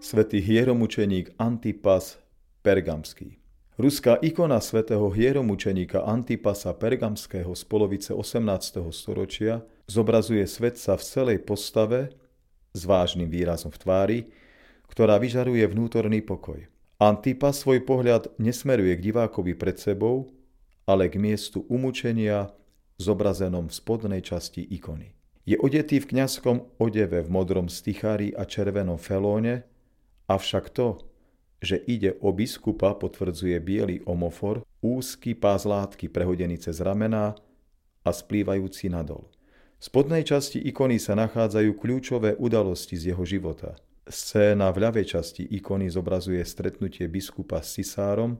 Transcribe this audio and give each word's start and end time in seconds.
svätý 0.00 0.40
hieromučeník 0.40 1.36
Antipas 1.36 2.16
Pergamský. 2.64 3.36
Ruská 3.76 4.16
ikona 4.24 4.56
svätého 4.60 5.12
hieromučeníka 5.12 6.00
Antipasa 6.08 6.72
Pergamského 6.72 7.52
z 7.52 7.62
polovice 7.68 8.16
18. 8.16 8.80
storočia 8.96 9.60
zobrazuje 9.84 10.40
svetca 10.48 10.96
v 10.96 11.02
celej 11.04 11.38
postave 11.44 12.16
s 12.72 12.88
vážnym 12.88 13.28
výrazom 13.28 13.68
v 13.68 13.78
tvári, 13.80 14.18
ktorá 14.88 15.20
vyžaruje 15.20 15.68
vnútorný 15.68 16.24
pokoj. 16.24 16.64
Antipas 16.96 17.60
svoj 17.60 17.84
pohľad 17.84 18.32
nesmeruje 18.40 18.96
k 18.96 19.04
divákovi 19.12 19.52
pred 19.52 19.76
sebou, 19.76 20.32
ale 20.88 21.12
k 21.12 21.20
miestu 21.20 21.68
umúčenia 21.68 22.48
zobrazenom 22.96 23.68
v 23.68 23.76
spodnej 23.76 24.24
časti 24.24 24.64
ikony. 24.64 25.12
Je 25.44 25.60
odetý 25.60 26.00
v 26.00 26.16
kňazskom 26.16 26.80
odeve 26.80 27.20
v 27.20 27.28
modrom 27.32 27.68
stichári 27.68 28.32
a 28.36 28.44
červenom 28.48 28.96
felóne, 29.00 29.69
Avšak 30.30 30.70
to, 30.70 31.02
že 31.58 31.82
ide 31.90 32.14
o 32.22 32.30
biskupa, 32.30 32.94
potvrdzuje 32.94 33.58
biely 33.58 34.06
omofor, 34.06 34.62
úzky 34.78 35.34
pás 35.34 35.66
látky 35.66 36.06
prehodený 36.06 36.62
cez 36.62 36.78
ramená 36.78 37.34
a 38.06 38.10
splývajúci 38.14 38.86
nadol. 38.94 39.26
V 39.80 39.90
spodnej 39.90 40.22
časti 40.22 40.62
ikony 40.62 41.02
sa 41.02 41.18
nachádzajú 41.18 41.74
kľúčové 41.74 42.38
udalosti 42.38 42.94
z 42.94 43.10
jeho 43.10 43.26
života. 43.26 43.74
Scéna 44.06 44.70
v 44.70 44.86
ľavej 44.86 45.18
časti 45.18 45.42
ikony 45.50 45.90
zobrazuje 45.90 46.40
stretnutie 46.46 47.10
biskupa 47.10 47.58
s 47.58 47.80
cisárom, 47.80 48.38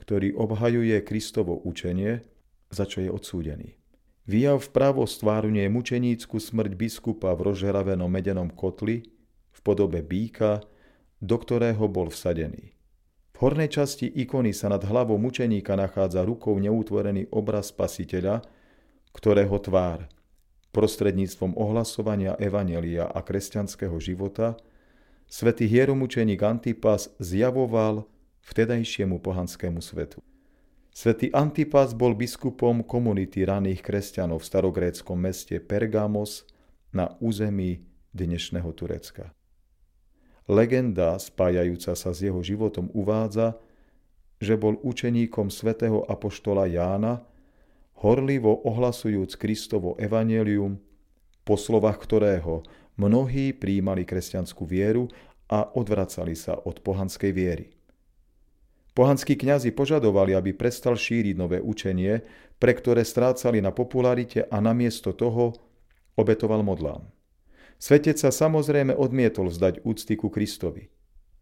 ktorý 0.00 0.32
obhajuje 0.32 0.96
Kristovo 1.04 1.60
učenie, 1.62 2.24
za 2.72 2.88
čo 2.88 3.04
je 3.04 3.12
odsúdený. 3.12 3.76
Výjav 4.24 4.64
vpravo 4.64 5.04
stvárňuje 5.04 5.66
mučenícku 5.68 6.40
smrť 6.40 6.72
biskupa 6.78 7.34
v 7.36 7.52
rozžeravenom 7.52 8.08
medenom 8.08 8.48
kotli 8.48 9.02
v 9.50 9.60
podobe 9.60 10.00
býka, 10.00 10.62
do 11.22 11.38
ktorého 11.38 11.86
bol 11.86 12.10
vsadený. 12.10 12.74
V 13.32 13.36
hornej 13.38 13.70
časti 13.70 14.10
ikony 14.10 14.50
sa 14.50 14.66
nad 14.66 14.82
hlavou 14.82 15.16
mučeníka 15.22 15.78
nachádza 15.78 16.26
rukou 16.26 16.58
neutvorený 16.58 17.30
obraz 17.30 17.70
spasiteľa, 17.70 18.42
ktorého 19.14 19.54
tvár 19.62 20.10
prostredníctvom 20.74 21.54
ohlasovania 21.54 22.34
evanelia 22.42 23.06
a 23.06 23.22
kresťanského 23.22 23.94
života 24.02 24.58
svätý 25.30 25.70
hieromučeník 25.70 26.42
Antipas 26.42 27.14
zjavoval 27.22 28.08
vtedajšiemu 28.42 29.22
pohanskému 29.22 29.78
svetu. 29.78 30.18
Svetý 30.92 31.32
Antipas 31.32 31.96
bol 31.96 32.12
biskupom 32.12 32.84
komunity 32.84 33.48
raných 33.48 33.80
kresťanov 33.80 34.44
v 34.44 34.48
starogréckom 34.48 35.16
meste 35.16 35.56
Pergamos 35.56 36.44
na 36.92 37.16
území 37.16 37.88
dnešného 38.12 38.68
Turecka. 38.76 39.32
Legenda 40.50 41.14
spájajúca 41.22 41.94
sa 41.94 42.10
s 42.10 42.18
jeho 42.18 42.42
životom 42.42 42.90
uvádza, 42.90 43.54
že 44.42 44.58
bol 44.58 44.74
učeníkom 44.82 45.54
svätého 45.54 46.02
apoštola 46.10 46.66
Jána, 46.66 47.22
horlivo 48.02 48.58
ohlasujúc 48.66 49.38
Kristovo 49.38 49.94
evanelium, 50.02 50.82
po 51.46 51.54
slovách 51.54 52.02
ktorého 52.02 52.66
mnohí 52.98 53.54
príjmali 53.54 54.02
kresťanskú 54.02 54.66
vieru 54.66 55.06
a 55.46 55.70
odvracali 55.78 56.34
sa 56.34 56.58
od 56.58 56.82
pohanskej 56.82 57.30
viery. 57.30 57.70
Pohanskí 58.92 59.38
kňazi 59.38 59.72
požadovali, 59.72 60.36
aby 60.36 60.52
prestal 60.52 60.98
šíriť 60.98 61.34
nové 61.38 61.58
učenie, 61.62 62.20
pre 62.60 62.76
ktoré 62.76 63.06
strácali 63.06 63.62
na 63.62 63.72
popularite 63.72 64.44
a 64.50 64.60
namiesto 64.60 65.16
toho 65.16 65.56
obetoval 66.18 66.60
modlám. 66.60 67.06
Svetec 67.82 68.14
sa 68.14 68.30
samozrejme 68.30 68.94
odmietol 68.94 69.50
vzdať 69.50 69.82
úcty 69.82 70.14
ku 70.14 70.30
Kristovi. 70.30 70.86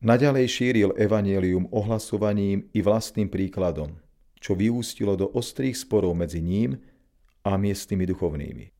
Naďalej 0.01 0.49
šíril 0.49 0.91
evanielium 0.97 1.69
ohlasovaním 1.69 2.65
i 2.73 2.81
vlastným 2.81 3.29
príkladom, 3.29 4.01
čo 4.41 4.57
vyústilo 4.57 5.21
do 5.21 5.29
ostrých 5.37 5.77
sporov 5.77 6.17
medzi 6.17 6.41
ním 6.41 6.81
a 7.45 7.61
miestnymi 7.61 8.09
duchovnými. 8.09 8.73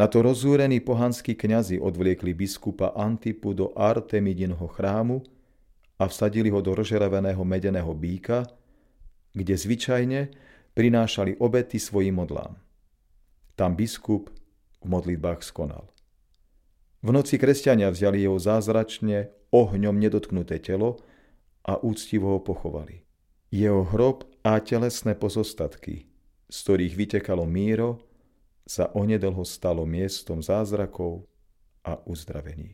Na 0.00 0.08
to 0.08 0.24
rozúrení 0.24 0.80
pohanskí 0.80 1.36
kňazi 1.36 1.76
odvliekli 1.76 2.32
biskupa 2.32 2.96
Antipu 2.96 3.52
do 3.52 3.76
Artemidinho 3.76 4.64
chrámu 4.64 5.20
a 6.00 6.08
vsadili 6.08 6.48
ho 6.48 6.64
do 6.64 6.72
rožeraveného 6.72 7.44
medeného 7.44 7.92
býka, 7.92 8.48
kde 9.36 9.52
zvyčajne 9.52 10.32
prinášali 10.72 11.36
obety 11.36 11.76
svojim 11.76 12.16
modlám. 12.16 12.56
Tam 13.52 13.76
biskup 13.76 14.32
v 14.80 14.86
modlitbách 14.88 15.44
skonal. 15.44 15.93
V 17.04 17.12
noci 17.12 17.36
kresťania 17.36 17.92
vzali 17.92 18.24
jeho 18.24 18.40
zázračne 18.40 19.28
ohňom 19.52 20.00
nedotknuté 20.00 20.56
telo 20.56 21.04
a 21.60 21.76
úctivo 21.76 22.32
ho 22.32 22.40
pochovali. 22.40 23.04
Jeho 23.52 23.84
hrob 23.84 24.24
a 24.40 24.56
telesné 24.64 25.12
pozostatky, 25.12 26.08
z 26.48 26.56
ktorých 26.64 26.96
vytekalo 26.96 27.44
míro, 27.44 28.00
sa 28.64 28.88
onedlho 28.96 29.44
stalo 29.44 29.84
miestom 29.84 30.40
zázrakov 30.40 31.28
a 31.84 32.00
uzdravení. 32.08 32.72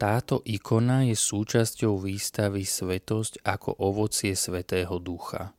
Táto 0.00 0.40
ikona 0.48 1.04
je 1.04 1.12
súčasťou 1.12 2.08
výstavy 2.08 2.64
Svetosť 2.64 3.44
ako 3.44 3.84
ovocie 3.84 4.32
Svetého 4.32 4.96
Ducha. 4.96 5.52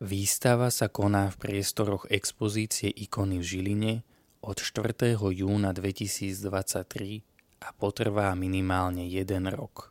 Výstava 0.00 0.72
sa 0.72 0.88
koná 0.88 1.28
v 1.28 1.36
priestoroch 1.36 2.08
expozície 2.08 2.88
ikony 2.88 3.36
v 3.36 3.44
Žiline 3.44 3.94
od 4.40 4.56
4. 4.56 5.20
júna 5.20 5.76
2023 5.76 7.60
a 7.60 7.68
potrvá 7.76 8.32
minimálne 8.32 9.04
jeden 9.04 9.52
rok. 9.52 9.89